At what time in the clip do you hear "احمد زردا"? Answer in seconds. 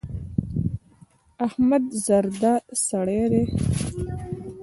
1.45-2.53